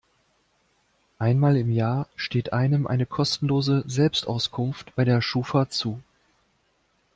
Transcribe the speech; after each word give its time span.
Einmal 1.19 1.57
im 1.57 1.69
Jahr 1.71 2.07
steht 2.15 2.53
einem 2.53 2.87
eine 2.87 3.05
kostenlose 3.05 3.83
Selbstauskunft 3.85 4.95
bei 4.95 5.05
der 5.05 5.21
Schufa 5.21 5.69
zu. 5.69 6.01